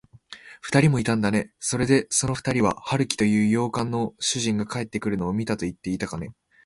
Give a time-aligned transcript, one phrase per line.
[0.61, 1.51] ふたりもいたんだね。
[1.59, 6.33] それで、そのふたりは、春木という洋館の主人が帰ってくるのを見たといっていたかね。